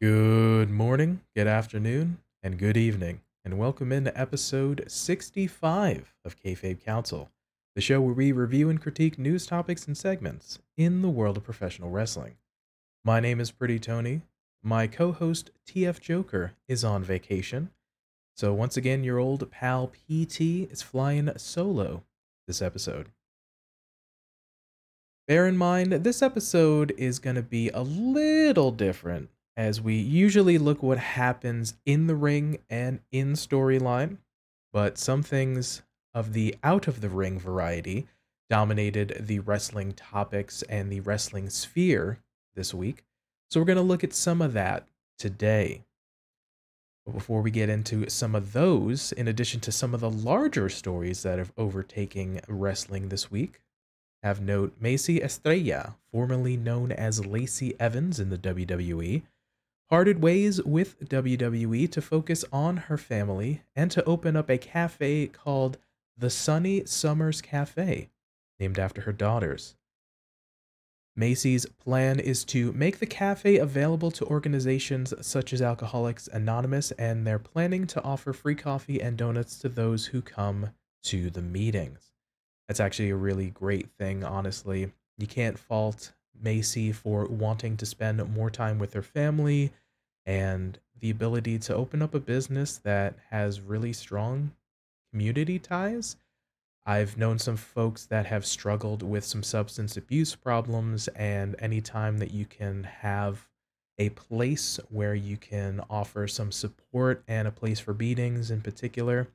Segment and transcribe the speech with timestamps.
[0.00, 7.28] Good morning, good afternoon, and good evening, and welcome into episode 65 of Kayfabe Kouncil,
[7.74, 11.44] the show where we review and critique news topics and segments in the world of
[11.44, 12.34] professional wrestling.
[13.02, 14.20] My name is Pretty Tony.
[14.62, 17.70] My co host, TF Joker, is on vacation.
[18.36, 22.02] So, once again, your old pal PT is flying solo
[22.46, 23.08] this episode.
[25.26, 30.58] Bear in mind, this episode is going to be a little different as we usually
[30.58, 34.18] look what happens in the ring and in storyline,
[34.70, 35.80] but some things
[36.12, 38.06] of the out of the ring variety
[38.50, 42.18] dominated the wrestling topics and the wrestling sphere
[42.54, 43.02] this week.
[43.48, 44.86] So we're going to look at some of that
[45.18, 45.84] today.
[47.06, 50.68] But before we get into some of those, in addition to some of the larger
[50.68, 53.62] stories that have overtaken wrestling this week,
[54.24, 59.22] have note Macey Estrella, formerly known as Lacey Evans in the WWE,
[59.90, 65.26] parted ways with WWE to focus on her family and to open up a cafe
[65.26, 65.76] called
[66.16, 68.08] the Sunny Summers Cafe,
[68.58, 69.76] named after her daughters.
[71.14, 77.26] Macey's plan is to make the cafe available to organizations such as Alcoholics Anonymous, and
[77.26, 80.70] they're planning to offer free coffee and donuts to those who come
[81.02, 82.13] to the meetings.
[82.68, 84.92] That's actually a really great thing, honestly.
[85.18, 89.72] You can't fault Macey for wanting to spend more time with her family
[90.26, 94.52] and the ability to open up a business that has really strong
[95.10, 96.16] community ties.
[96.86, 102.32] I've known some folks that have struggled with some substance abuse problems, and anytime that
[102.32, 103.48] you can have
[103.98, 109.28] a place where you can offer some support and a place for beatings in particular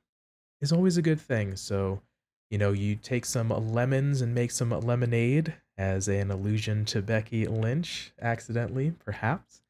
[0.61, 1.55] is always a good thing.
[1.55, 2.01] So,
[2.49, 7.45] you know, you take some lemons and make some lemonade as an allusion to Becky
[7.45, 9.61] Lynch, accidentally, perhaps.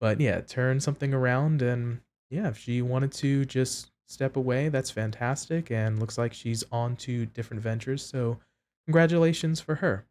[0.00, 2.00] But yeah, turn something around and
[2.30, 5.70] yeah, if she wanted to just step away, that's fantastic.
[5.70, 8.04] And looks like she's on to different ventures.
[8.04, 8.38] So
[8.86, 10.04] congratulations for her.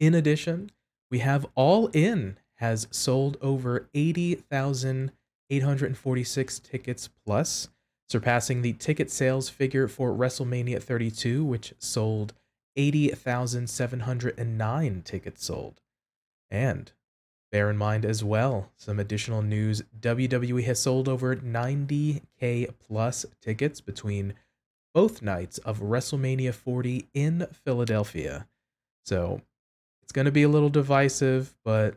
[0.00, 0.70] In addition,
[1.10, 7.68] we have All In has sold over 80,846 tickets plus,
[8.08, 12.34] surpassing the ticket sales figure for WrestleMania 32, which sold
[12.76, 15.80] 80,709 tickets sold.
[16.50, 16.92] And
[17.54, 23.80] Bear in mind as well, some additional news WWE has sold over 90k plus tickets
[23.80, 24.34] between
[24.92, 28.48] both nights of WrestleMania 40 in Philadelphia.
[29.04, 29.40] So
[30.02, 31.94] it's going to be a little divisive, but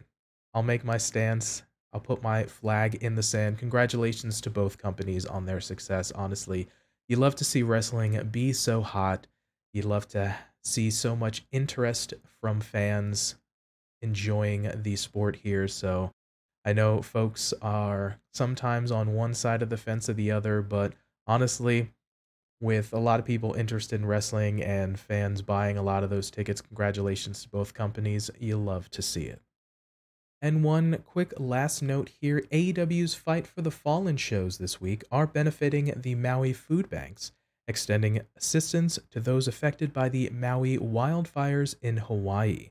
[0.53, 1.63] I'll make my stance.
[1.94, 3.58] I'll put my flag in the sand.
[3.59, 6.12] Congratulations to both companies on their success.
[6.12, 6.68] Honestly,
[7.08, 9.28] you love to see wrestling be so hot.
[9.74, 13.36] You love to see so much interest from fans
[14.02, 15.68] enjoying the sport here.
[15.68, 16.12] So
[16.66, 20.94] I know folks are sometimes on one side of the fence or the other, but
[21.26, 21.94] honestly,
[22.59, 26.30] with a lot of people interested in wrestling and fans buying a lot of those
[26.30, 28.30] tickets, congratulations to both companies.
[28.40, 29.42] You love to see it.
[30.42, 35.28] And one quick last note here AEW's Fight for the Fallen shows this week are
[35.28, 37.31] benefiting the Maui food banks,
[37.68, 42.70] extending assistance to those affected by the Maui wildfires in Hawaii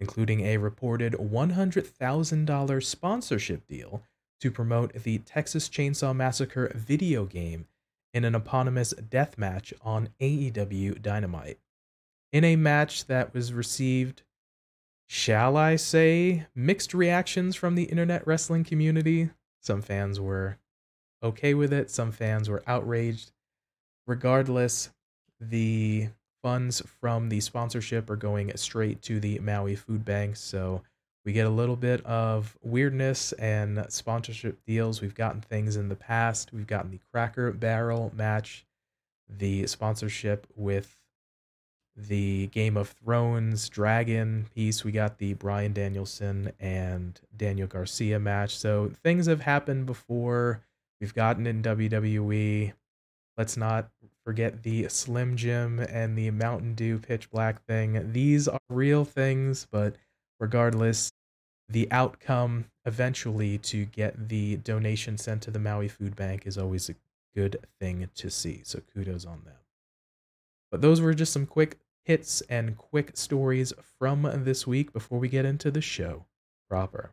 [0.00, 4.02] including a reported $100,000 sponsorship deal
[4.38, 7.66] to promote the Texas Chainsaw Massacre video game
[8.12, 11.58] in an eponymous death match on AEW Dynamite.
[12.32, 14.23] In a match that was received,
[15.06, 19.30] shall I say, mixed reactions from the internet wrestling community.
[19.60, 20.58] Some fans were
[21.22, 23.32] okay with it, some fans were outraged.
[24.06, 24.90] Regardless,
[25.40, 26.08] the
[26.42, 30.82] funds from the sponsorship are going straight to the Maui food Bank, So
[31.24, 35.00] we get a little bit of weirdness and sponsorship deals.
[35.00, 36.52] We've gotten things in the past.
[36.52, 38.66] We've gotten the Cracker Barrel match,
[39.26, 40.94] the sponsorship with
[41.96, 44.84] the Game of Thrones Dragon piece.
[44.84, 48.56] We got the Bryan Danielson and Daniel Garcia match.
[48.56, 50.60] So things have happened before.
[51.00, 52.72] We've gotten in WWE.
[53.36, 53.90] Let's not
[54.24, 58.12] forget the Slim Jim and the Mountain Dew pitch black thing.
[58.12, 59.96] These are real things, but
[60.40, 61.12] regardless,
[61.68, 66.88] the outcome eventually to get the donation sent to the Maui Food Bank is always
[66.88, 66.94] a
[67.34, 68.60] good thing to see.
[68.64, 69.54] So kudos on them.
[70.70, 75.28] But those were just some quick hits and quick stories from this week before we
[75.28, 76.26] get into the show
[76.68, 77.12] proper.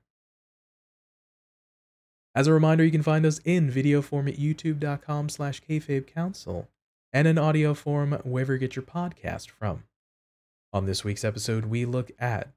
[2.34, 6.68] As a reminder, you can find us in video form at youtube.com slash kayfabekouncil
[7.12, 9.84] and in audio form wherever you get your podcast from.
[10.72, 12.50] On this week's episode, we look at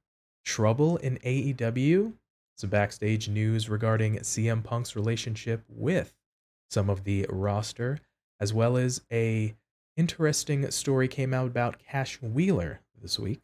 [0.45, 2.13] trouble in AEW,
[2.57, 6.15] some backstage news regarding CM Punk's relationship with
[6.71, 7.99] some of the roster,
[8.39, 9.55] as well as a
[9.97, 13.43] interesting story came out about Cash Wheeler this week.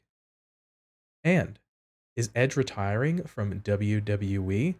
[1.23, 1.59] And
[2.17, 4.75] is Edge retiring from WWE?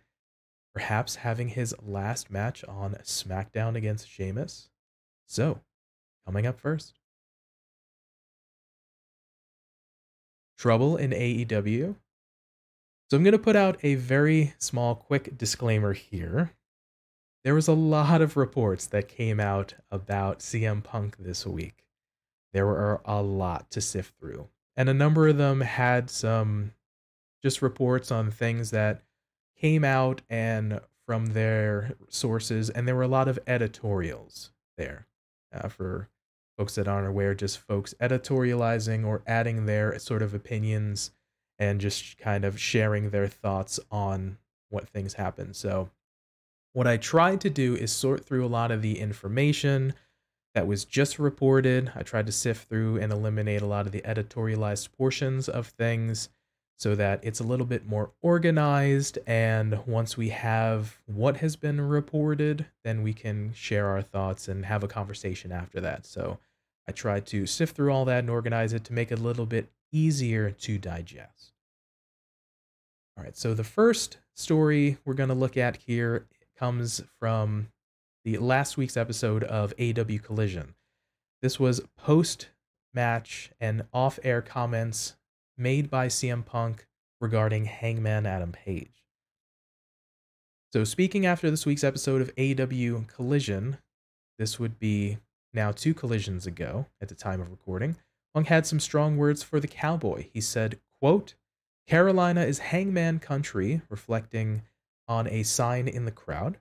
[0.75, 4.69] Perhaps having his last match on SmackDown against Sheamus?
[5.27, 5.61] So,
[6.27, 6.95] coming up first.
[10.59, 11.97] Trouble in AEW.
[13.11, 16.53] So, I'm going to put out a very small, quick disclaimer here.
[17.45, 21.85] There was a lot of reports that came out about CM Punk this week.
[22.53, 26.73] There were a lot to sift through, and a number of them had some
[27.43, 29.03] just reports on things that
[29.57, 35.07] came out and from their sources, and there were a lot of editorials there.
[35.53, 36.09] Uh, for
[36.57, 41.11] folks that aren't aware, just folks editorializing or adding their sort of opinions
[41.59, 44.39] and just kind of sharing their thoughts on
[44.69, 45.53] what things happen.
[45.55, 45.91] So,
[46.73, 49.95] what I tried to do is sort through a lot of the information
[50.55, 51.93] that was just reported.
[51.95, 56.29] I tried to sift through and eliminate a lot of the editorialized portions of things
[56.77, 59.19] so that it's a little bit more organized.
[59.27, 64.65] And once we have what has been reported, then we can share our thoughts and
[64.65, 66.07] have a conversation after that.
[66.07, 66.39] So
[66.89, 69.47] I tried to sift through all that and organize it to make it a little
[69.47, 71.53] bit easier to digest.
[73.17, 76.27] All right, so the first story we're going to look at here
[76.61, 77.69] comes from
[78.23, 80.75] the last week's episode of AEW Collision.
[81.41, 82.51] This was post
[82.93, 85.17] match and off air comments
[85.57, 86.87] made by CM Punk
[87.19, 89.07] regarding Hangman Adam Page.
[90.75, 93.79] So, speaking after this week's episode of AEW Collision,
[94.39, 95.17] this would be
[95.55, 97.97] now two collisions ago at the time of recording,
[98.35, 100.27] Punk had some strong words for the cowboy.
[100.31, 101.35] He said, quote,
[101.89, 104.63] Carolina is hangman country, reflecting
[105.11, 106.59] on a sign in the crowd.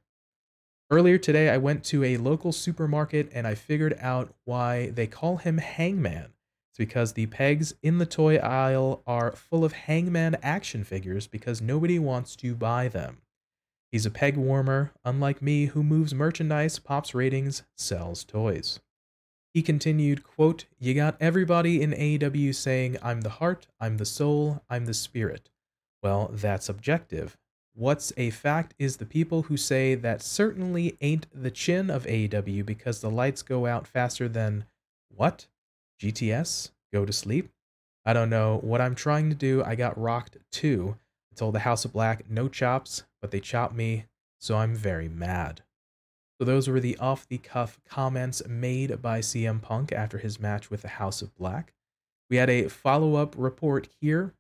[0.90, 5.38] Earlier today, I went to a local supermarket and I figured out why they call
[5.38, 6.34] him Hangman
[6.72, 11.62] It's because the pegs in the toy aisle are full of Hangman action figures because
[11.62, 13.20] nobody wants to buy them.
[13.92, 18.80] He's a peg warmer, unlike me, who moves merchandise, pops ratings, sells toys.
[19.54, 24.64] He continued, quote, You got everybody in AEW saying, I'm the heart, I'm the soul,
[24.70, 25.50] I'm the spirit.
[26.02, 27.38] Well, that's objective.
[27.80, 32.66] What's a fact is the people who say that certainly ain't the chin of AEW
[32.66, 34.66] because the lights go out faster than
[35.08, 35.48] what?
[35.98, 37.48] GTS, go to sleep.
[38.06, 39.64] I don't know what I'm trying to do.
[39.64, 40.98] I got rocked too.
[41.32, 44.08] I told the House of Black no chops, but they chopped me,
[44.42, 45.62] so I'm very mad.
[46.38, 50.70] So those were the off the cuff comments made by CM Punk after his match
[50.70, 51.72] with the House of Black.
[52.30, 54.34] We had a follow up report here.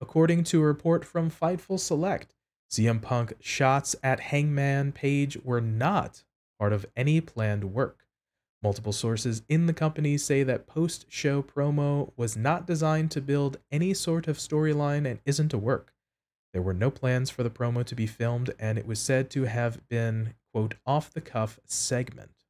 [0.00, 2.32] According to a report from Fightful Select,
[2.70, 6.24] CM Punk shots at Hangman Page were not
[6.58, 8.06] part of any planned work.
[8.62, 13.58] Multiple sources in the company say that post show promo was not designed to build
[13.70, 15.92] any sort of storyline and isn't a work.
[16.52, 19.44] There were no plans for the promo to be filmed, and it was said to
[19.44, 22.44] have been, quote, off the cuff segment.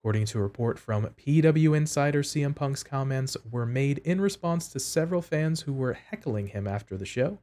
[0.00, 4.80] According to a report from PW Insider, CM Punk's comments were made in response to
[4.80, 7.38] several fans who were heckling him after the show.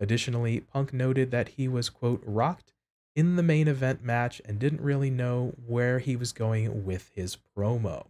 [0.00, 2.72] Additionally, Punk noted that he was, quote, rocked
[3.14, 7.38] in the main event match and didn't really know where he was going with his
[7.56, 8.06] promo.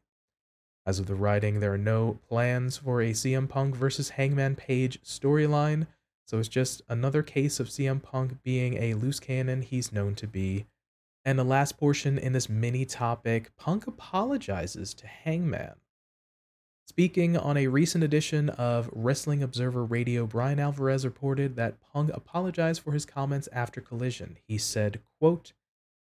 [0.86, 5.00] As of the writing, there are no plans for a CM Punk versus Hangman Page
[5.02, 5.86] storyline,
[6.26, 10.26] so it's just another case of CM Punk being a loose cannon he's known to
[10.26, 10.66] be.
[11.24, 15.76] And the last portion in this mini topic Punk apologizes to Hangman.
[16.86, 22.82] Speaking on a recent edition of Wrestling Observer Radio, Bryan Alvarez reported that Punk apologized
[22.82, 24.36] for his comments after Collision.
[24.46, 25.54] He said, quote,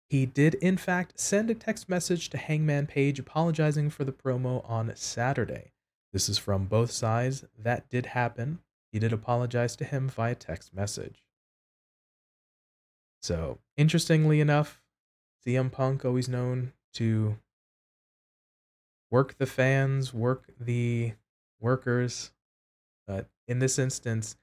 [0.09, 4.67] he did, in fact, send a text message to Hangman Page apologizing for the promo
[4.69, 5.71] on Saturday.
[6.13, 7.43] This is from both sides.
[7.57, 8.59] That did happen.
[8.91, 11.23] He did apologize to him via text message.
[13.21, 14.81] So, interestingly enough,
[15.45, 17.37] CM Punk, always known to
[19.11, 21.13] work the fans, work the
[21.59, 22.31] workers.
[23.05, 24.35] But in this instance,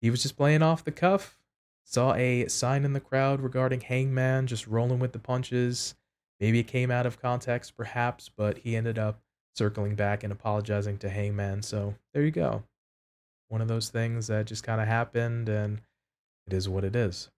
[0.00, 1.38] he was just playing off the cuff.
[1.84, 5.94] Saw a sign in the crowd regarding Hangman just rolling with the punches.
[6.40, 9.20] Maybe it came out of context, perhaps, but he ended up
[9.54, 11.62] circling back and apologizing to Hangman.
[11.62, 12.64] So there you go.
[13.48, 15.80] One of those things that just kind of happened, and
[16.46, 17.30] it is what it is.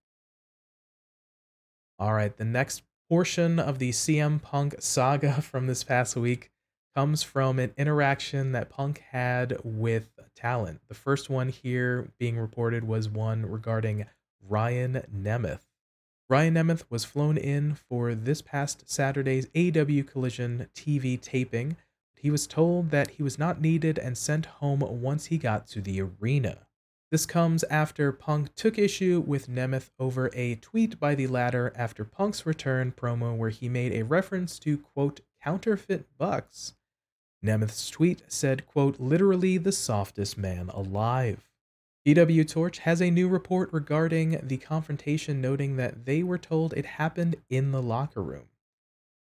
[1.98, 6.50] All right, the next portion of the CM Punk saga from this past week
[6.94, 10.80] comes from an interaction that Punk had with talent.
[10.88, 14.06] The first one here being reported was one regarding
[14.46, 15.60] Ryan Nemeth.
[16.28, 21.76] Ryan Nemeth was flown in for this past Saturday's AEW Collision TV taping.
[22.16, 25.80] He was told that he was not needed and sent home once he got to
[25.80, 26.67] the arena.
[27.10, 32.04] This comes after Punk took issue with Nemeth over a tweet by the latter after
[32.04, 36.74] Punk's return promo where he made a reference to, quote, counterfeit bucks.
[37.42, 41.48] Nemeth's tweet said, quote, literally the softest man alive.
[42.06, 46.84] PW Torch has a new report regarding the confrontation, noting that they were told it
[46.84, 48.48] happened in the locker room.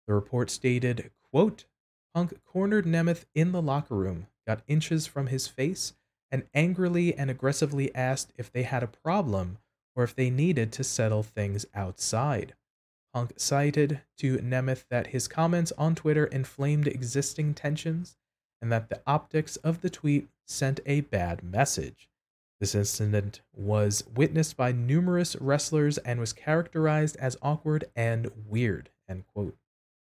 [0.07, 1.65] The report stated, quote,
[2.13, 5.93] Punk cornered Nemeth in the locker room, got inches from his face,
[6.31, 9.57] and angrily and aggressively asked if they had a problem
[9.95, 12.53] or if they needed to settle things outside.
[13.13, 18.15] Punk cited to Nemeth that his comments on Twitter inflamed existing tensions
[18.61, 22.09] and that the optics of the tweet sent a bad message.
[22.59, 28.89] This incident was witnessed by numerous wrestlers and was characterized as awkward and weird.
[29.07, 29.57] End quote.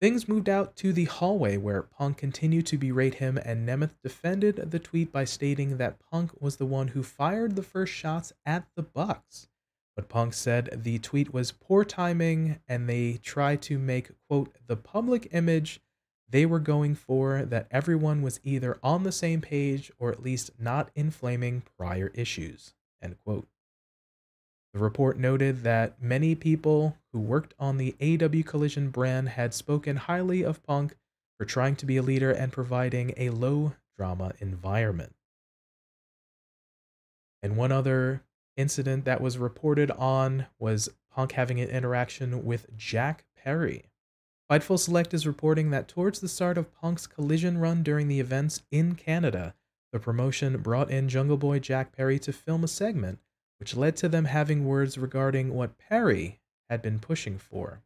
[0.01, 4.71] Things moved out to the hallway where Punk continued to berate him, and Nemeth defended
[4.71, 8.67] the tweet by stating that Punk was the one who fired the first shots at
[8.75, 9.49] the Bucks.
[9.95, 14.77] But Punk said the tweet was poor timing and they tried to make, quote, the
[14.77, 15.81] public image
[16.31, 20.53] they were going for that everyone was either on the same page or at least
[20.59, 23.49] not inflaming prior issues, end quote.
[24.73, 29.97] The report noted that many people who worked on the AEW Collision brand had spoken
[29.97, 30.97] highly of Punk
[31.39, 35.15] for trying to be a leader and providing a low drama environment.
[37.43, 38.23] And one other
[38.57, 43.85] incident that was reported on was Punk having an interaction with Jack Perry.
[44.51, 48.63] Fightful Select is reporting that towards the start of Punk's collision run during the events
[48.71, 49.55] in Canada,
[49.93, 53.19] the promotion brought in Jungle Boy Jack Perry to film a segment,
[53.61, 57.83] which led to them having words regarding what Perry had been pushing for.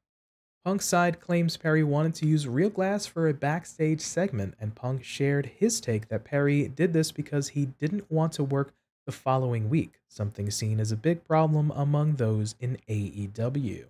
[0.64, 5.04] Punk's side claims Perry wanted to use real glass for a backstage segment, and Punk
[5.04, 8.72] shared his take that Perry did this because he didn't want to work
[9.04, 13.84] the following week, something seen as a big problem among those in AEW.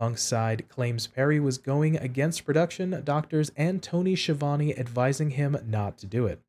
[0.00, 5.98] Punk's side claims Perry was going against production, doctors, and Tony Schiavone advising him not
[5.98, 6.40] to do it.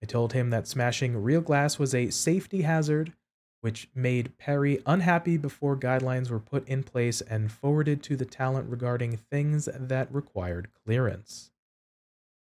[0.00, 3.14] They told him that smashing real glass was a safety hazard,
[3.60, 8.70] which made Perry unhappy before guidelines were put in place and forwarded to the talent
[8.70, 11.50] regarding things that required clearance.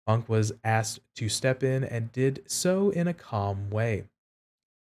[0.06, 4.04] Punk was asked to step in and did so in a calm way.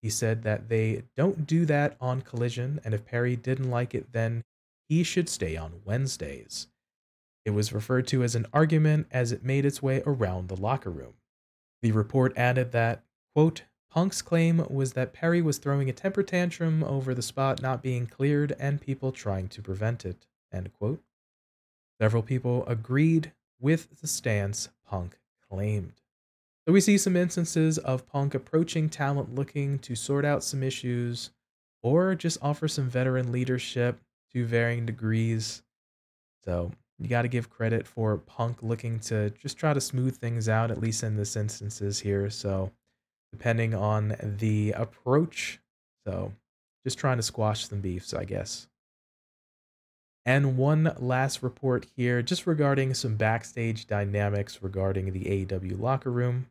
[0.02, 4.12] He said that they don't do that on Collision, and if Perry didn't like it,
[4.12, 4.44] then
[4.88, 6.68] he should stay on Wednesdays.
[7.44, 10.90] It was referred to as an argument as it made its way around the locker
[10.90, 11.14] room.
[11.82, 13.02] The report added that,
[13.35, 17.83] quote, Punk's claim was that Perry was throwing a temper tantrum over the spot not
[17.83, 20.26] being cleared and people trying to prevent it.
[22.00, 25.19] Several people agreed with the stance Punk
[25.50, 26.00] claimed.
[26.66, 31.31] So we see some instances of Punk approaching talent looking to sort out some issues
[31.83, 34.00] or just offer some veteran leadership
[34.33, 35.62] to varying degrees.
[36.45, 40.49] So you got to give credit for Punk looking to just try to smooth things
[40.49, 42.28] out, at least in this instances here.
[42.31, 42.73] So
[43.37, 45.61] depending on the approach,
[46.07, 46.33] so
[46.85, 48.66] just trying to squash some beefs, I guess.
[50.25, 56.47] And one last report here, just regarding some backstage dynamics regarding the AEW locker room.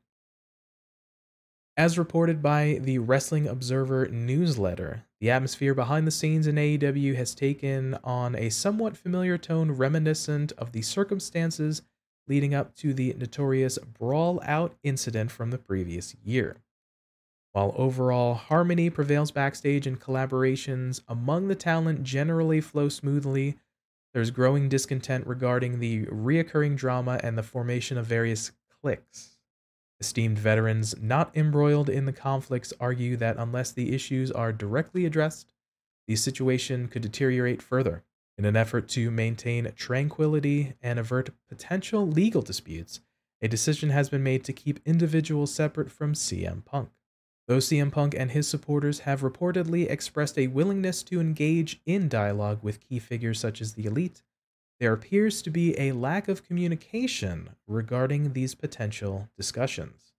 [1.76, 7.34] As reported by the Wrestling Observer newsletter, the atmosphere behind the scenes in AEW has
[7.34, 11.82] taken on a somewhat familiar tone reminiscent of the circumstances
[12.28, 16.58] leading up to the notorious Brawl Out incident from the previous year.
[17.56, 23.56] While overall harmony prevails backstage and collaborations among the talent generally flow smoothly,
[24.14, 29.38] there's growing discontent regarding the reoccurring drama and the formation of various cliques.
[30.02, 35.54] Esteemed veterans not embroiled in the conflicts argue that unless the issues are directly addressed,
[36.10, 38.04] the situation could deteriorate further.
[38.38, 43.00] In an effort to maintain tranquility and avert potential legal disputes,
[43.42, 46.90] a decision has been made to keep individuals separate from CM Punk.
[47.48, 52.60] Though CM Punk and his supporters have reportedly expressed a willingness to engage in dialogue
[52.64, 54.24] with key figures such as the Elite,
[54.80, 60.14] there appears to be a lack of communication regarding these potential discussions.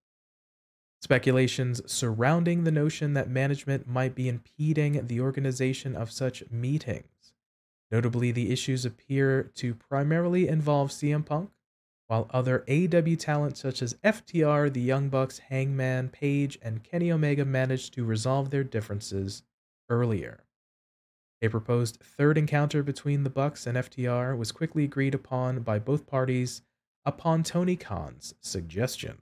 [1.03, 7.35] Speculations surrounding the notion that management might be impeding the organization of such meetings.
[7.91, 11.51] Notably, the issues appear to primarily involve CM Punk,
[12.07, 17.45] while other AEW talent such as FTR, the Young Bucks, Hangman, Page, and Kenny Omega
[17.45, 19.43] managed to resolve their differences
[19.89, 20.45] earlier.
[21.43, 26.07] A proposed third encounter between the Bucks and FTR was quickly agreed upon by both
[26.07, 26.63] parties
[27.05, 29.19] upon Tony Khan's suggestion.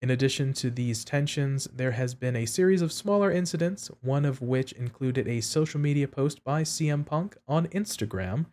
[0.00, 4.40] In addition to these tensions, there has been a series of smaller incidents, one of
[4.40, 8.46] which included a social media post by CM Punk on Instagram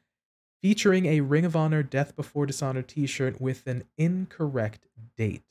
[0.62, 5.44] featuring a Ring of Honor Death Before Dishonor t shirt with an incorrect date.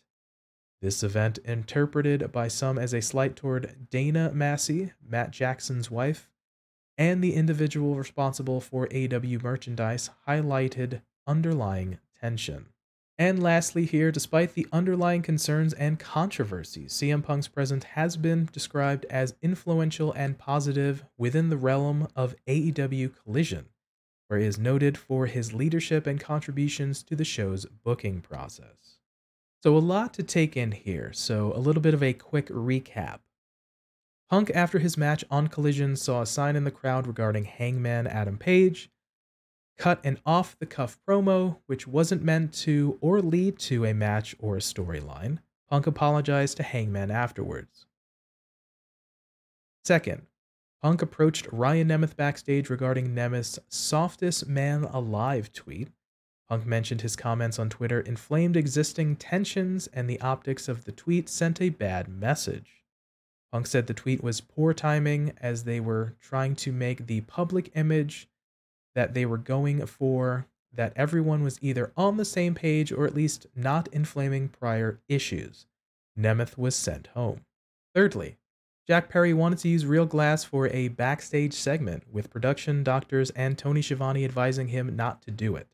[0.81, 6.31] This event, interpreted by some as a slight toward Dana Massie, Matt Jackson's wife,
[6.99, 12.67] and the individual responsible for AEW merchandise, highlighted underlying tension.
[13.17, 19.07] And lastly, here, despite the underlying concerns and controversies, CM Punk's presence has been described
[19.09, 23.67] as influential and positive within the realm of AEW Collision,
[24.29, 28.99] where he is noted for his leadership and contributions to the show's booking process.
[29.63, 33.21] So, a lot to take in here, so a little bit of a quick recap.
[34.31, 38.37] Punk, after his match on Collision, saw a sign in the crowd regarding Hangman Adam
[38.37, 38.91] Page
[39.77, 44.35] cut an off the cuff promo, which wasn't meant to or lead to a match
[44.39, 45.39] or a storyline.
[45.69, 47.87] Punk apologized to Hangman afterwards.
[49.85, 50.23] Second,
[50.85, 55.89] Punk approached Ryan Nemeth backstage regarding Nemeth's softest man alive tweet.
[56.47, 61.31] Punk mentioned his comments on Twitter inflamed existing tensions, and the optics of the tweet
[61.31, 62.85] sent a bad message.
[63.51, 67.71] Punk said the tweet was poor timing as they were trying to make the public
[67.75, 68.29] image
[68.95, 73.15] that they were going for that everyone was either on the same page or at
[73.15, 75.65] least not inflaming prior issues.
[76.15, 77.41] Nemeth was sent home.
[77.95, 78.37] Thirdly,
[78.87, 83.57] Jack Perry wanted to use real glass for a backstage segment, with production, doctors, and
[83.57, 85.69] Tony Schiavone advising him not to do it.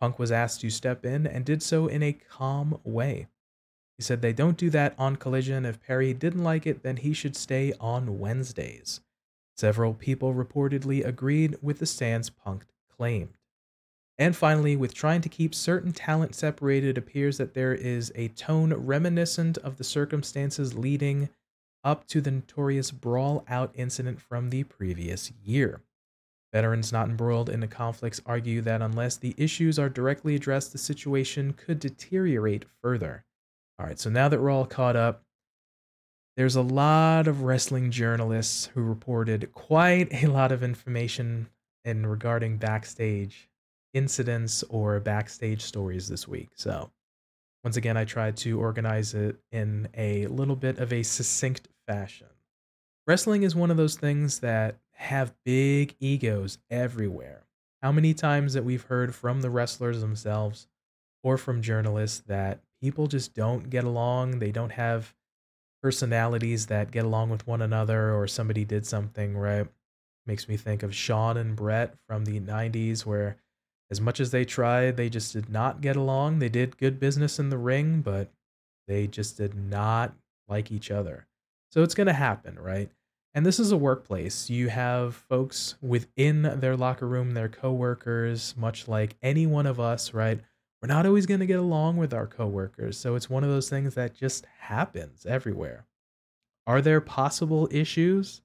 [0.00, 3.26] Punk was asked to step in and did so in a calm way.
[3.98, 5.66] He said they don't do that on Collision.
[5.66, 9.00] If Perry didn't like it, then he should stay on Wednesdays.
[9.58, 13.36] Several people reportedly agreed with the stance Punk claimed.
[14.16, 18.28] And finally, with trying to keep certain talent separated, it appears that there is a
[18.28, 21.28] tone reminiscent of the circumstances leading
[21.84, 25.80] up to the notorious Brawl Out incident from the previous year.
[26.52, 30.78] Veterans not embroiled in the conflicts argue that unless the issues are directly addressed, the
[30.78, 33.24] situation could deteriorate further.
[33.78, 35.22] All right, so now that we're all caught up,
[36.36, 41.48] there's a lot of wrestling journalists who reported quite a lot of information
[41.84, 43.48] in regarding backstage
[43.94, 46.48] incidents or backstage stories this week.
[46.54, 46.90] So,
[47.64, 52.28] once again, I tried to organize it in a little bit of a succinct fashion.
[53.06, 57.46] Wrestling is one of those things that have big egos everywhere.
[57.82, 60.68] How many times that we've heard from the wrestlers themselves
[61.22, 65.14] or from journalists that people just don't get along, they don't have
[65.82, 69.66] personalities that get along with one another or somebody did something right
[70.26, 73.36] makes me think of Shawn and Bret from the 90s where
[73.90, 77.38] as much as they tried they just did not get along they did good business
[77.38, 78.30] in the ring but
[78.86, 80.14] they just did not
[80.48, 81.26] like each other
[81.70, 82.90] so it's going to happen right
[83.32, 88.88] and this is a workplace you have folks within their locker room their coworkers much
[88.88, 90.40] like any one of us right
[90.80, 92.96] we're not always going to get along with our coworkers.
[92.98, 95.86] So it's one of those things that just happens everywhere.
[96.66, 98.40] Are there possible issues?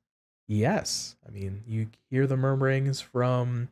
[0.48, 1.16] Yes.
[1.26, 3.70] I mean, you hear the murmurings from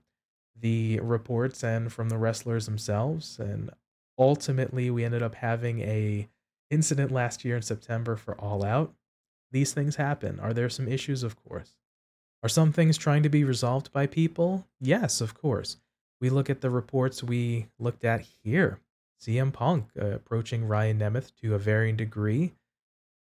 [0.63, 3.69] the reports and from the wrestlers themselves and
[4.17, 6.27] ultimately we ended up having a
[6.71, 8.95] incident last year in September for All Out.
[9.51, 10.39] These things happen.
[10.39, 11.21] Are there some issues?
[11.21, 11.77] Of course.
[12.41, 14.65] Are some things trying to be resolved by people?
[14.81, 15.77] Yes, of course
[16.23, 18.79] we look at the reports we looked at here.
[19.21, 22.53] CM Punk uh, approaching Ryan Nemeth to a varying degree,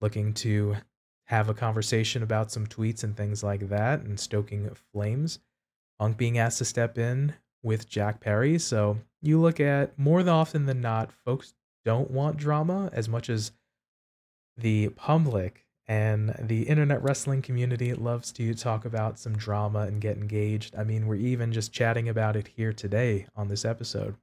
[0.00, 0.76] looking to
[1.24, 5.40] have a conversation about some tweets and things like that and stoking flames.
[5.98, 8.58] Punk being asked to step in with Jack Perry.
[8.58, 11.54] So you look at more often than not, folks
[11.84, 13.52] don't want drama as much as
[14.56, 20.16] the public and the internet wrestling community loves to talk about some drama and get
[20.16, 20.74] engaged.
[20.76, 24.16] I mean, we're even just chatting about it here today on this episode.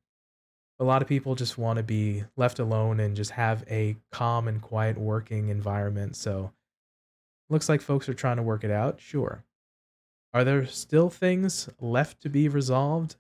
[0.80, 4.48] A lot of people just want to be left alone and just have a calm
[4.48, 6.18] and quiet working environment.
[6.18, 6.52] So,
[7.50, 9.00] looks like folks are trying to work it out.
[9.00, 9.46] Sure.
[10.34, 13.16] Are there still things left to be resolved?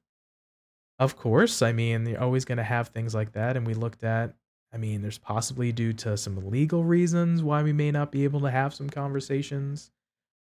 [0.99, 1.62] Of course.
[1.62, 3.56] I mean, you're always going to have things like that.
[3.56, 4.36] And we looked at
[4.73, 8.41] I mean, there's possibly due to some legal reasons why we may not be able
[8.41, 9.91] to have some conversations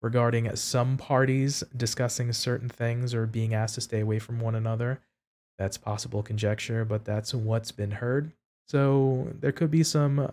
[0.01, 5.01] regarding some parties discussing certain things or being asked to stay away from one another.
[5.59, 8.31] That's possible conjecture, but that's what's been heard.
[8.69, 10.31] So there could be some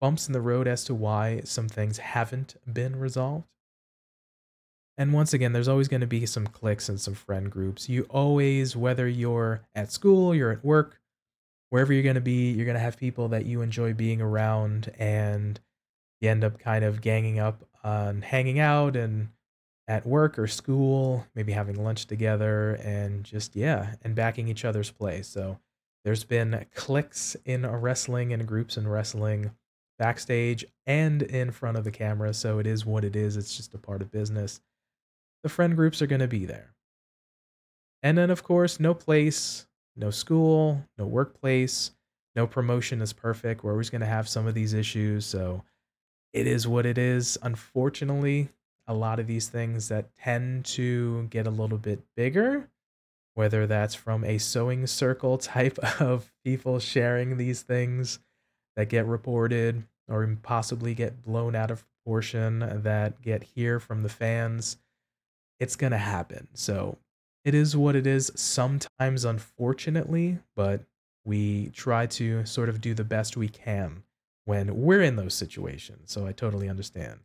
[0.00, 3.44] bumps in the road as to why some things haven't been resolved.
[4.96, 7.88] And once again, there's always going to be some cliques and some friend groups.
[7.88, 11.00] You always, whether you're at school, you're at work,
[11.70, 14.92] wherever you're going to be, you're going to have people that you enjoy being around
[14.96, 15.58] and
[16.20, 19.28] you end up kind of ganging up on hanging out and
[19.88, 24.90] at work or school, maybe having lunch together and just, yeah, and backing each other's
[24.90, 25.22] play.
[25.22, 25.58] So
[26.04, 29.50] there's been cliques in wrestling and groups in wrestling
[29.98, 32.32] backstage and in front of the camera.
[32.32, 33.36] So it is what it is.
[33.36, 34.60] It's just a part of business.
[35.44, 36.74] The friend groups are going to be there.
[38.02, 41.92] And then, of course, no place, no school, no workplace,
[42.34, 43.62] no promotion is perfect.
[43.62, 45.26] We're always going to have some of these issues.
[45.26, 45.62] So
[46.32, 47.36] it is what it is.
[47.42, 48.48] Unfortunately,
[48.86, 52.70] a lot of these things that tend to get a little bit bigger,
[53.34, 58.18] whether that's from a sewing circle type of people sharing these things
[58.76, 64.08] that get reported or possibly get blown out of proportion that get here from the
[64.08, 64.78] fans,
[65.60, 66.48] it's going to happen.
[66.54, 66.98] So
[67.44, 70.82] it is what it is sometimes, unfortunately, but
[71.24, 74.02] we try to sort of do the best we can
[74.44, 76.10] when we're in those situations.
[76.12, 77.20] So I totally understand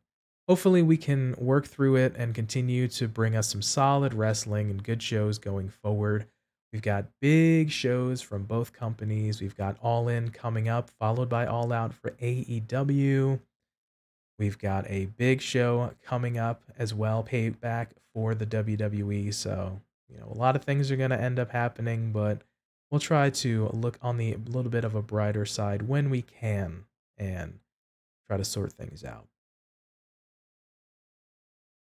[0.49, 4.83] hopefully we can work through it and continue to bring us some solid wrestling and
[4.83, 6.25] good shows going forward.
[6.73, 9.41] We've got big shows from both companies.
[9.41, 13.39] We've got All In coming up, followed by All Out for AEW.
[14.39, 17.89] We've got a big show coming up as well, payback
[18.19, 19.33] for the WWE.
[19.33, 19.79] So,
[20.09, 22.41] you know, a lot of things are going to end up happening, but
[22.91, 26.83] we'll try to look on the little bit of a brighter side when we can
[27.17, 27.59] and
[28.27, 29.27] try to sort things out.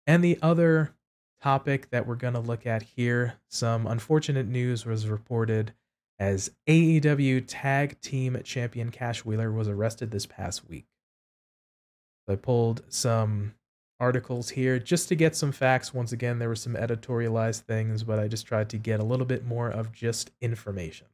[0.05, 0.93] And the other
[1.41, 5.73] topic that we're going to look at here, some unfortunate news was reported
[6.19, 10.85] as AEW Tag Team Champion Cash Wheeler was arrested this past week.
[12.27, 13.55] I pulled some
[13.99, 15.93] articles here just to get some facts.
[15.93, 19.25] Once again, there were some editorialized things, but I just tried to get a little
[19.25, 21.07] bit more of just information.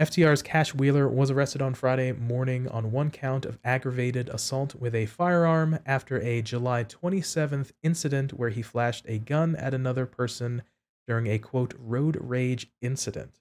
[0.00, 4.92] FTR's Cash Wheeler was arrested on Friday morning on one count of aggravated assault with
[4.92, 10.64] a firearm after a July 27th incident where he flashed a gun at another person
[11.06, 13.38] during a quote road rage incident.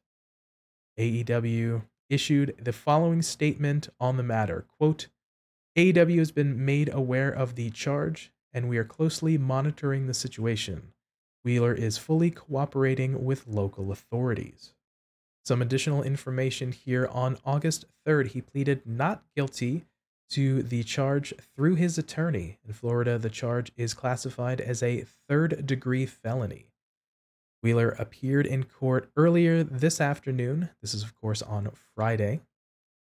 [0.99, 5.07] AEW issued the following statement on the matter quote
[5.75, 10.93] AEW has been made aware of the charge and we are closely monitoring the situation.
[11.43, 14.75] Wheeler is fully cooperating with local authorities.
[15.43, 19.86] Some additional information here on August 3rd, he pleaded not guilty
[20.29, 22.59] to the charge through his attorney.
[22.65, 26.67] In Florida, the charge is classified as a third degree felony.
[27.62, 30.69] Wheeler appeared in court earlier this afternoon.
[30.81, 32.41] This is, of course, on Friday,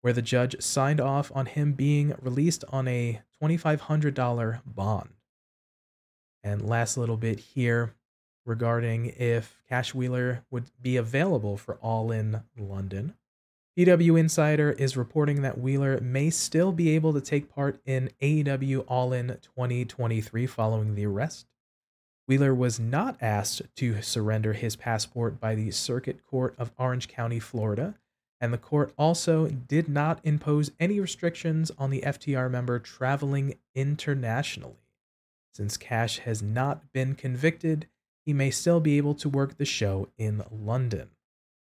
[0.08, 5.10] where the judge signed off on him being released on a $2,500 bond.
[6.41, 7.93] And last little bit here
[8.46, 13.15] regarding if Cash Wheeler would be available for All In London.
[13.78, 18.86] PW Insider is reporting that Wheeler may still be able to take part in AEW
[18.88, 21.48] All In 2023 following the arrest.
[22.28, 27.41] Wheeler was not asked to surrender his passport by the Circuit Court of Orange County,
[27.41, 27.96] Florida,
[28.39, 34.76] and the court also did not impose any restrictions on the FTR member traveling internationally.
[35.54, 37.88] Since Cash has not been convicted,
[38.26, 41.10] he may still be able to work the show in London.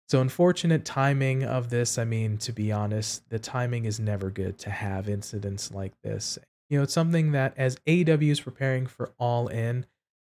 [0.08, 1.98] So, unfortunate timing of this.
[1.98, 6.38] I mean, to be honest, the timing is never good to have incidents like this.
[6.68, 9.86] You know, it's something that as AEW is preparing for All In,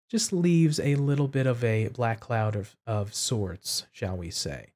[0.10, 4.68] just leaves a little bit of a black cloud of, of sorts, shall we say.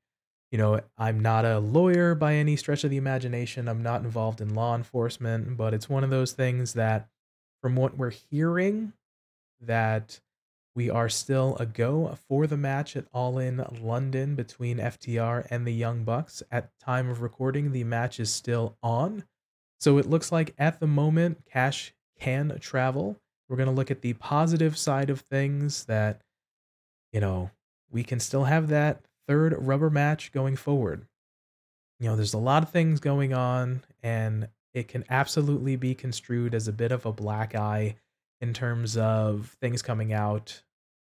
[0.52, 3.68] You know, I'm not a lawyer by any stretch of the imagination.
[3.68, 7.08] I'm not involved in law enforcement, but it's one of those things that,
[7.62, 8.94] from what we're hearing,
[9.62, 10.20] that
[10.76, 15.68] we are still a go for the match at All In London between FTR and
[15.68, 16.42] the Young Bucks.
[16.52, 19.26] At time of recording, the match is still on.
[19.80, 23.18] So it looks like at the moment, Cash can travel.
[23.48, 26.22] We're going to look at the positive side of things that,
[27.12, 27.52] you know,
[27.92, 31.06] we can still have that third rubber match going forward.
[32.00, 36.56] You know, there's a lot of things going on, and it can absolutely be construed
[36.56, 37.96] as a bit of a black eye
[38.42, 40.64] in terms of things coming out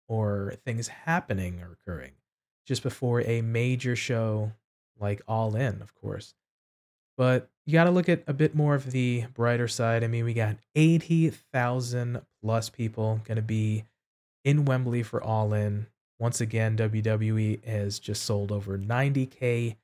[0.08, 2.14] or things happening or occurring
[2.66, 4.54] just before a major show
[4.98, 6.34] like All In, of course.
[7.18, 10.04] But you got to look at a bit more of the brighter side.
[10.04, 13.84] I mean, we got 80,000 plus people going to be
[14.46, 15.88] in Wembley for All In.
[16.20, 19.76] Once again, WWE has just sold over 90K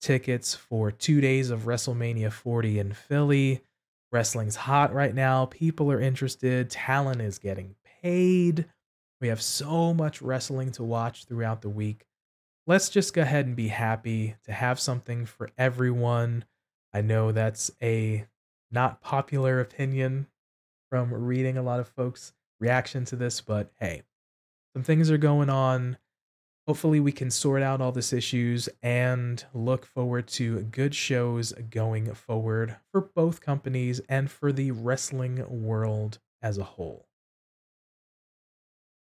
[0.00, 3.62] tickets for two days of WrestleMania 40 in Philly.
[4.12, 5.46] Wrestling's hot right now.
[5.46, 6.70] People are interested.
[6.70, 8.66] Talent is getting paid.
[9.20, 12.06] We have so much wrestling to watch throughout the week.
[12.66, 16.44] Let's just go ahead and be happy to have something for everyone.
[16.92, 18.26] I know that's a
[18.70, 20.26] not popular opinion
[20.90, 24.02] from reading a lot of folks' reaction to this, but hey,
[24.74, 25.96] some things are going on.
[26.66, 32.12] Hopefully, we can sort out all these issues and look forward to good shows going
[32.14, 37.06] forward for both companies and for the wrestling world as a whole.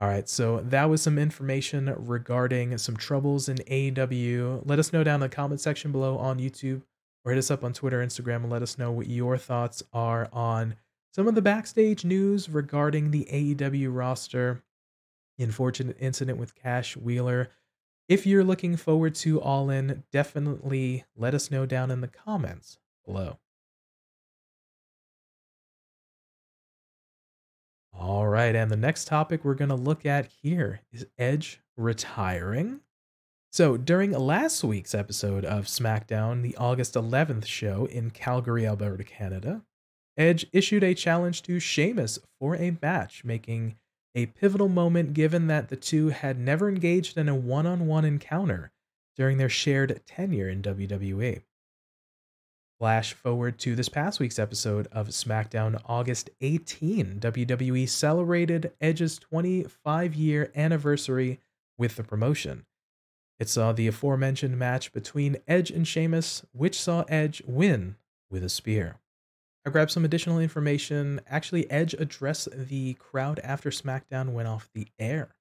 [0.02, 4.62] All right, so that was some information regarding some troubles in AEW.
[4.64, 6.84] Let us know down in the comment section below on YouTube
[7.26, 10.30] or hit us up on Twitter, Instagram, and let us know what your thoughts are
[10.32, 10.76] on
[11.14, 14.64] some of the backstage news regarding the AEW roster
[15.40, 17.50] unfortunate incident with Cash Wheeler.
[18.08, 22.80] If you're looking forward to All In, definitely let us know down in the comments
[23.06, 23.38] below.
[27.94, 32.80] All right, and the next topic we're going to look at here is Edge retiring.
[33.52, 39.64] So, during last week's episode of SmackDown, the August 11th show in Calgary, Alberta, Canada,
[40.16, 43.76] Edge issued a challenge to Sheamus for a match, making
[44.16, 48.06] a pivotal moment given that the two had never engaged in a one on one
[48.06, 48.72] encounter
[49.16, 51.42] during their shared tenure in WWE.
[52.80, 57.20] Flash forward to this past week's episode of SmackDown August 18.
[57.20, 61.42] WWE celebrated Edge's 25 year anniversary
[61.78, 62.66] with the promotion.
[63.38, 67.98] It saw the aforementioned match between Edge and Sheamus, which saw Edge win
[68.30, 68.98] with a spear.
[69.66, 71.22] I grabbed some additional information.
[71.28, 75.36] Actually, Edge addressed the crowd after SmackDown went off the air.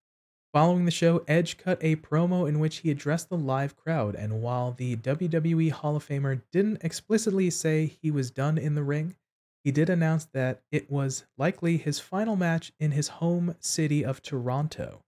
[0.52, 4.42] Following the show, Edge cut a promo in which he addressed the live crowd, and
[4.42, 9.14] while the WWE Hall of Famer didn't explicitly say he was done in the ring,
[9.62, 14.22] he did announce that it was likely his final match in his home city of
[14.22, 15.04] Toronto.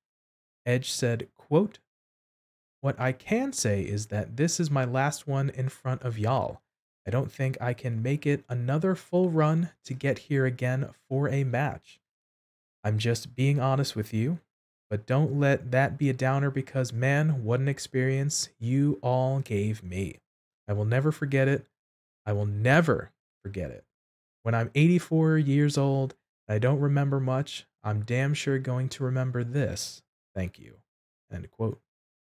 [0.67, 1.79] Edge said, quote,
[2.83, 6.61] What I can say is that this is my last one in front of y'all.
[7.07, 11.29] I don't think I can make it another full run to get here again for
[11.29, 12.01] a match.
[12.85, 14.41] I'm just being honest with you,
[14.89, 19.83] but don't let that be a downer because, man, what an experience you all gave
[19.83, 20.21] me.
[20.69, 21.67] I will never forget it.
[22.27, 23.85] I will never forget it.
[24.43, 26.15] When I'm 84 years old
[26.49, 30.03] and I don't remember much, I'm damn sure going to remember this.
[30.35, 30.77] Thank you.
[31.33, 31.81] End quote.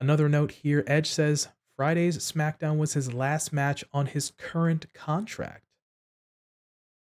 [0.01, 5.65] Another note here Edge says, Friday's SmackDown was his last match on his current contract.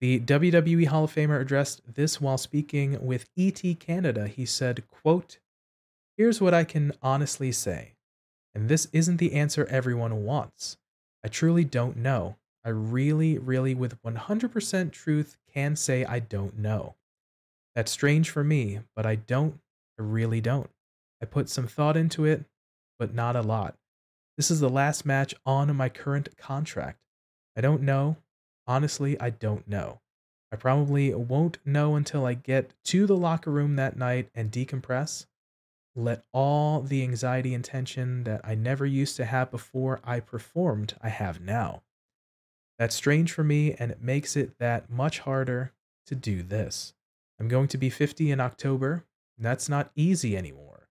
[0.01, 4.27] The WWE Hall of Famer addressed this while speaking with ET Canada.
[4.27, 5.39] He said, quote,
[6.17, 7.95] Here's what I can honestly say,
[8.55, 10.77] and this isn't the answer everyone wants.
[11.25, 12.37] I truly don't know.
[12.65, 16.95] I really, really, with 100% truth, can say I don't know.
[17.75, 19.59] That's strange for me, but I don't.
[19.99, 20.71] I really don't.
[21.21, 22.45] I put some thought into it,
[22.99, 23.77] but not a lot.
[24.37, 26.99] This is the last match on my current contract.
[27.57, 28.17] I don't know.
[28.67, 30.01] Honestly, I don't know.
[30.51, 35.27] I probably won't know until I get to the locker room that night and decompress.
[35.97, 40.95] Let all the anxiety and tension that I never used to have before I performed,
[41.01, 41.83] I have now.
[42.79, 45.73] That's strange for me, and it makes it that much harder
[46.07, 46.95] to do this.
[47.39, 49.05] I'm going to be 50 in October,
[49.39, 50.89] that's not easy anymore.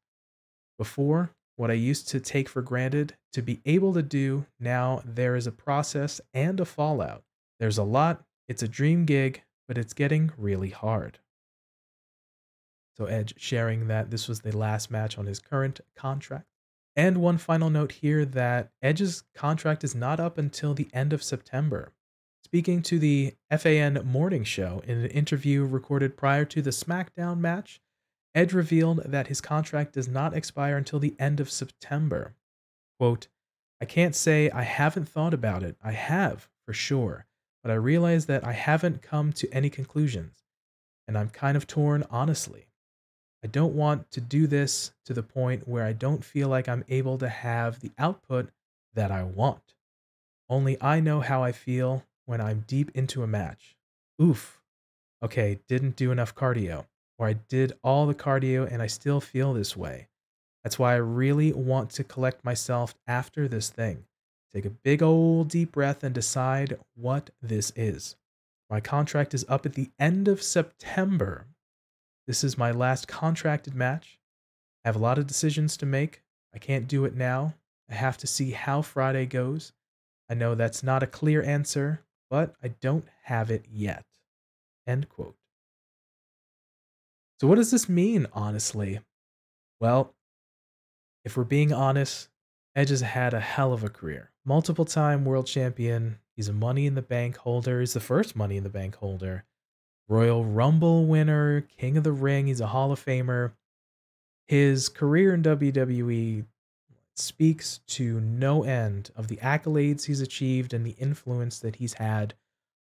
[0.77, 5.35] Before, what I used to take for granted to be able to do, now there
[5.35, 7.23] is a process and a fallout.
[7.59, 11.19] There's a lot, it's a dream gig, but it's getting really hard.
[12.97, 16.45] So, Edge sharing that this was the last match on his current contract.
[16.95, 21.23] And one final note here that Edge's contract is not up until the end of
[21.23, 21.91] September.
[22.45, 27.81] Speaking to the FAN morning show in an interview recorded prior to the SmackDown match,
[28.35, 32.33] Edge revealed that his contract does not expire until the end of September.
[32.99, 33.27] Quote,
[33.79, 35.75] I can't say I haven't thought about it.
[35.83, 37.27] I have, for sure,
[37.61, 40.43] but I realize that I haven't come to any conclusions,
[41.07, 42.67] and I'm kind of torn, honestly.
[43.43, 46.85] I don't want to do this to the point where I don't feel like I'm
[46.89, 48.49] able to have the output
[48.95, 49.75] that I want.
[50.49, 53.75] Only I know how I feel when I'm deep into a match.
[54.21, 54.61] Oof.
[55.21, 56.85] Okay, didn't do enough cardio
[57.25, 60.07] I did all the cardio and I still feel this way.
[60.63, 64.05] That's why I really want to collect myself after this thing.
[64.53, 68.15] Take a big old deep breath and decide what this is.
[68.69, 71.47] My contract is up at the end of September.
[72.27, 74.19] This is my last contracted match.
[74.83, 76.21] I have a lot of decisions to make.
[76.53, 77.55] I can't do it now.
[77.89, 79.73] I have to see how Friday goes.
[80.29, 84.05] I know that's not a clear answer, but I don't have it yet.
[84.87, 85.35] End quote.
[87.43, 89.01] So, what does this mean, honestly?
[89.81, 90.15] Well,
[91.25, 92.29] if we're being honest,
[92.73, 94.31] Edge has had a hell of a career.
[94.45, 96.19] Multiple time world champion.
[96.37, 97.81] He's a money in the bank holder.
[97.81, 99.43] He's the first money in the bank holder.
[100.07, 102.47] Royal Rumble winner, King of the Ring.
[102.47, 103.51] He's a Hall of Famer.
[104.47, 106.45] His career in WWE
[107.17, 112.35] speaks to no end of the accolades he's achieved and the influence that he's had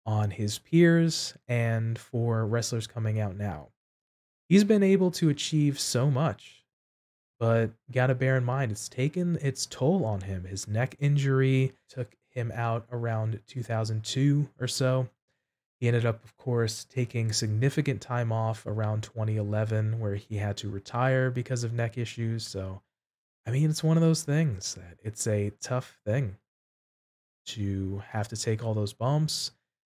[0.05, 3.67] on his peers and for wrestlers coming out now.
[4.47, 6.63] He's been able to achieve so much,
[7.39, 10.43] but got to bear in mind it's taken its toll on him.
[10.45, 15.09] His neck injury took him out around 2002 or so.
[15.79, 20.69] He ended up, of course, taking significant time off around 2011 where he had to
[20.69, 22.45] retire because of neck issues.
[22.45, 22.81] So,
[23.45, 26.37] I mean, it's one of those things that it's a tough thing
[27.47, 29.51] to have to take all those bumps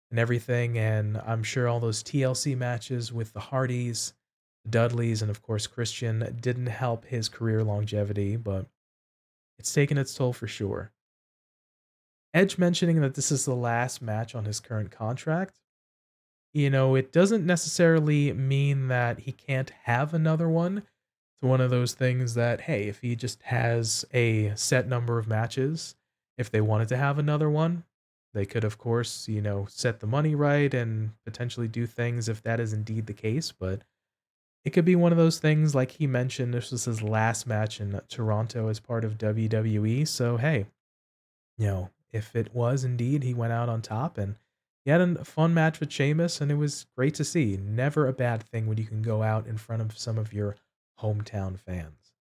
[0.09, 0.77] and everything.
[0.77, 4.13] And I'm sure all those TLC matches with the Hardys,
[4.69, 8.67] Dudleys, and of course Christian didn't help his career longevity, but
[9.59, 10.91] it's taken its toll for sure.
[12.33, 15.59] Edge mentioning that this is the last match on his current contract,
[16.53, 20.77] you know, it doesn't necessarily mean that he can't have another one.
[20.77, 25.27] It's one of those things that, hey, if he just has a set number of
[25.27, 25.95] matches,
[26.37, 27.83] if they wanted to have another one,
[28.33, 32.41] they could, of course, you know, set the money right and potentially do things if
[32.43, 33.51] that is indeed the case.
[33.51, 33.83] But
[34.63, 37.81] it could be one of those things, like he mentioned, this was his last match
[37.81, 40.07] in Toronto as part of WWE.
[40.07, 40.67] So, hey,
[41.57, 44.35] you know, if it was indeed he went out on top and
[44.85, 47.57] he had a fun match with Sheamus, and it was great to see.
[47.57, 50.57] Never a bad thing when you can go out in front of some of your
[50.99, 52.11] hometown fans.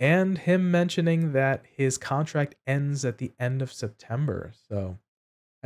[0.00, 4.52] And him mentioning that his contract ends at the end of September.
[4.68, 4.98] So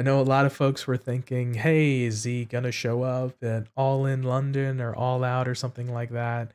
[0.00, 3.34] I know a lot of folks were thinking, hey, is he going to show up
[3.42, 6.54] at All in London or All Out or something like that?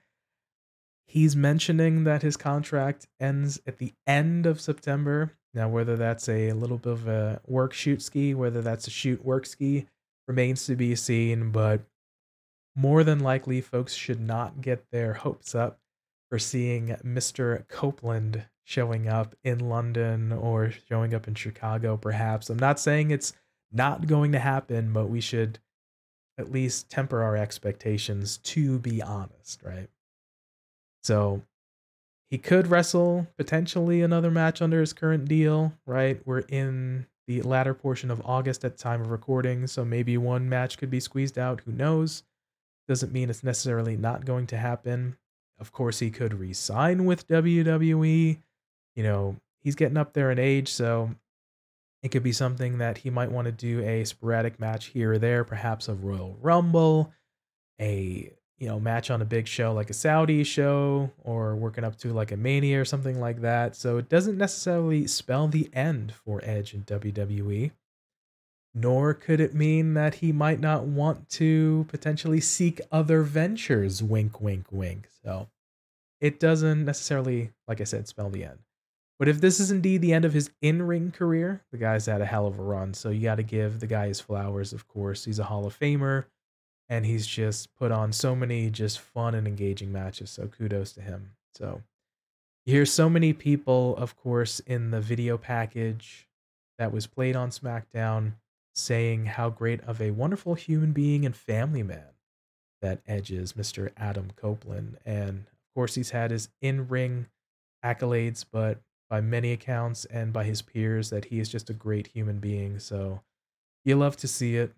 [1.06, 5.34] He's mentioning that his contract ends at the end of September.
[5.54, 9.24] Now, whether that's a little bit of a work shoot ski, whether that's a shoot
[9.24, 9.86] work ski,
[10.28, 11.52] remains to be seen.
[11.52, 11.82] But
[12.76, 15.78] more than likely, folks should not get their hopes up
[16.32, 17.68] for seeing Mr.
[17.68, 22.50] Copeland showing up in London or showing up in Chicago, perhaps.
[22.50, 23.34] I'm not saying it's
[23.72, 25.60] not going to happen, but we should
[26.38, 29.88] at least temper our expectations to be honest, right?
[31.04, 31.44] So
[32.30, 36.20] he could wrestle potentially another match under his current deal, right?
[36.26, 40.50] We're in the latter portion of August at the time of recording, so maybe one
[40.50, 41.62] match could be squeezed out.
[41.62, 42.24] Who knows?
[42.88, 45.18] Doesn't mean it's necessarily not going to happen.
[45.60, 48.40] Of course, he could re-sign with WWE.
[48.96, 51.12] You know, he's getting up there in age, so
[52.04, 55.18] it could be something that he might want to do a sporadic match here or
[55.18, 57.12] there, perhaps a Royal Rumble,
[57.80, 61.98] a you know, match on a big show like a Saudi show or working up
[61.98, 63.76] to like a Mania or something like that.
[63.76, 67.72] So it doesn't necessarily spell the end for Edge in WWE.
[68.74, 74.04] Nor could it mean that he might not want to potentially seek other ventures.
[74.04, 75.08] Wink, wink, wink.
[75.24, 75.48] So
[76.20, 78.60] it doesn't necessarily, like I said, spell the end.
[79.18, 82.22] But if this is indeed the end of his in ring career, the guy's had
[82.22, 82.94] a hell of a run.
[82.94, 85.26] So you got to give the guy his flowers, of course.
[85.26, 86.26] He's a Hall of Famer
[86.90, 90.30] and he's just put on so many just fun and engaging matches.
[90.30, 91.32] So kudos to him.
[91.54, 91.82] So
[92.66, 96.28] you hear so many people, of course, in the video package
[96.78, 98.34] that was played on SmackDown
[98.74, 102.10] saying how great of a wonderful human being and family man
[102.82, 103.92] that Edge is, Mr.
[103.96, 104.98] Adam Copeland.
[105.06, 107.28] And of course, he's had his in ring
[107.84, 112.08] accolades, but by many accounts and by his peers, that he is just a great
[112.08, 112.80] human being.
[112.80, 113.22] So
[113.84, 114.74] you love to see it.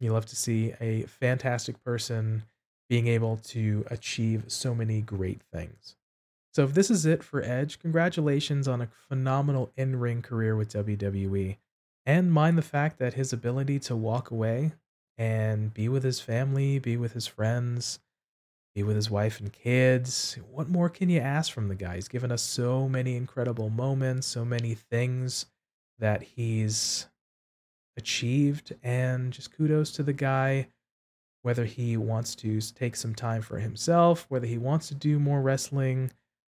[0.00, 2.44] You love to see a fantastic person
[2.88, 5.96] being able to achieve so many great things.
[6.52, 10.72] So, if this is it for Edge, congratulations on a phenomenal in ring career with
[10.72, 11.56] WWE.
[12.04, 14.72] And mind the fact that his ability to walk away
[15.16, 18.00] and be with his family, be with his friends,
[18.74, 20.38] be with his wife and kids.
[20.50, 21.96] What more can you ask from the guy?
[21.96, 25.46] He's given us so many incredible moments, so many things
[25.98, 27.06] that he's
[27.96, 30.66] achieved and just kudos to the guy
[31.42, 35.42] whether he wants to take some time for himself whether he wants to do more
[35.42, 36.10] wrestling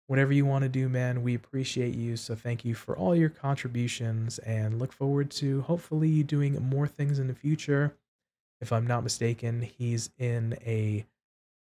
[0.09, 3.29] whatever you want to do man we appreciate you so thank you for all your
[3.29, 7.95] contributions and look forward to hopefully doing more things in the future
[8.61, 11.07] if i'm not mistaken he's in a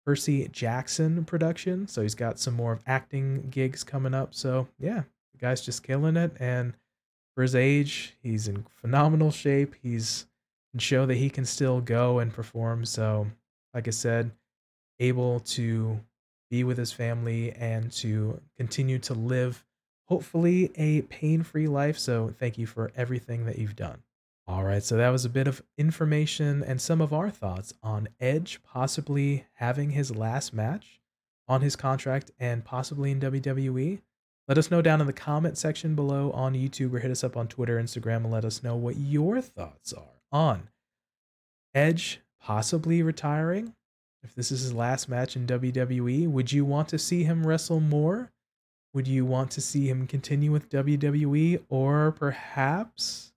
[0.06, 1.88] Percy Jackson production.
[1.88, 4.34] So he's got some more acting gigs coming up.
[4.34, 6.36] So yeah, the guy's just killing it.
[6.40, 6.74] And
[7.36, 9.76] for his age, he's in phenomenal shape.
[9.82, 10.28] He's
[10.74, 12.84] can show that he can still go and perform.
[12.86, 13.28] So,
[13.74, 14.32] like I said,
[15.00, 16.00] able to
[16.50, 19.64] be with his family and to continue to live,
[20.08, 21.98] hopefully, a pain free life.
[22.00, 24.02] So, thank you for everything that you've done.
[24.46, 28.10] All right, so that was a bit of information and some of our thoughts on
[28.20, 31.00] Edge possibly having his last match
[31.48, 34.02] on his contract and possibly in WWE.
[34.48, 37.38] Let us know down in the comment section below on YouTube or hit us up
[37.38, 40.70] on Twitter, Instagram, and let us know what your thoughts are on
[41.74, 43.74] Edge possibly retiring.
[44.24, 47.80] If this is his last match in WWE, would you want to see him wrestle
[47.80, 48.32] more?
[48.94, 53.33] Would you want to see him continue with WWE or perhaps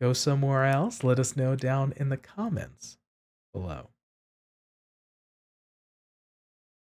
[0.00, 1.04] go somewhere else?
[1.04, 2.98] Let us know down in the comments
[3.52, 3.88] below.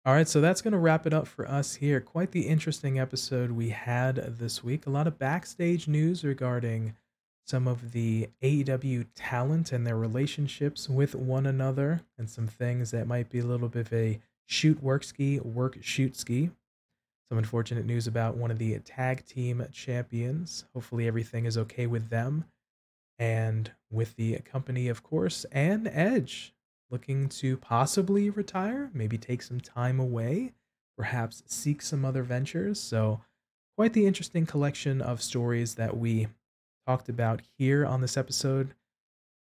[0.07, 1.99] All right, so that's going to wrap it up for us here.
[1.99, 4.87] Quite the interesting episode we had this week.
[4.87, 6.95] A lot of backstage news regarding
[7.47, 13.07] some of the AEW talent and their relationships with one another, and some things that
[13.07, 16.51] might be a little bit of a shoot work ski, work shoot ski.
[17.31, 20.67] Some unfortunate news about one of the tag team champions.
[20.75, 22.45] Hopefully, everything is okay with them
[23.19, 26.55] and with the company, of course, and Edge
[26.91, 30.53] looking to possibly retire, maybe take some time away,
[30.97, 32.79] perhaps seek some other ventures.
[32.79, 33.21] So,
[33.77, 36.29] quite the interesting collection of stories that we
[36.87, 38.75] talked about here on this episode.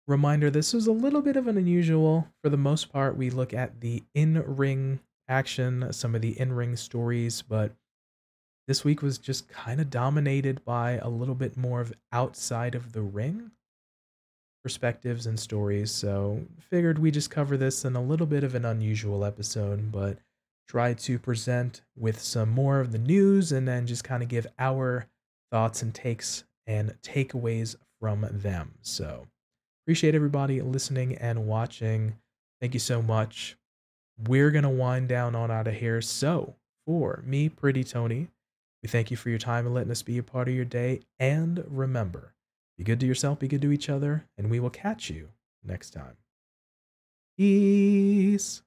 [0.07, 2.29] Reminder this was a little bit of an unusual.
[2.43, 6.53] For the most part, we look at the in ring action, some of the in
[6.53, 7.73] ring stories, but
[8.67, 12.93] this week was just kind of dominated by a little bit more of outside of
[12.93, 13.51] the ring
[14.63, 15.91] perspectives and stories.
[15.91, 16.41] So,
[16.71, 20.19] figured we just cover this in a little bit of an unusual episode, but
[20.69, 24.47] try to present with some more of the news and then just kind of give
[24.59, 25.07] our
[25.51, 28.73] thoughts and takes and takeaways from them.
[28.83, 29.27] So,
[29.85, 32.17] appreciate everybody listening and watching.
[32.61, 33.57] Thank you so much.
[34.29, 36.01] We're going to wind down on out of here.
[36.01, 36.55] So,
[36.87, 38.29] for me, Pretty Tony,
[38.83, 41.01] we thank you for your time and letting us be a part of your day.
[41.19, 42.35] And remember,
[42.83, 45.29] be good to yourself, be good to each other, and we will catch you
[45.63, 46.17] next time.
[47.37, 48.63] Peace.